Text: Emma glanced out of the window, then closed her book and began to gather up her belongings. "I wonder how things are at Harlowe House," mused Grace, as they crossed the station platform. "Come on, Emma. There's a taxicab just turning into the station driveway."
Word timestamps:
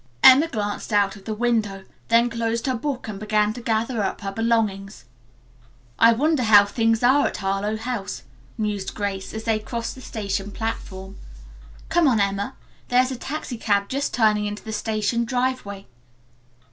Emma 0.23 0.47
glanced 0.47 0.91
out 0.91 1.15
of 1.15 1.25
the 1.25 1.33
window, 1.35 1.83
then 2.07 2.27
closed 2.27 2.65
her 2.65 2.73
book 2.73 3.07
and 3.07 3.19
began 3.19 3.53
to 3.53 3.61
gather 3.61 4.01
up 4.01 4.21
her 4.21 4.31
belongings. 4.31 5.05
"I 5.99 6.11
wonder 6.11 6.41
how 6.41 6.65
things 6.65 7.03
are 7.03 7.27
at 7.27 7.37
Harlowe 7.37 7.77
House," 7.77 8.23
mused 8.57 8.95
Grace, 8.95 9.31
as 9.31 9.43
they 9.43 9.59
crossed 9.59 9.93
the 9.93 10.01
station 10.01 10.49
platform. 10.49 11.17
"Come 11.89 12.07
on, 12.07 12.19
Emma. 12.19 12.55
There's 12.87 13.11
a 13.11 13.15
taxicab 13.15 13.89
just 13.89 14.11
turning 14.11 14.47
into 14.47 14.63
the 14.63 14.73
station 14.73 15.23
driveway." 15.23 15.85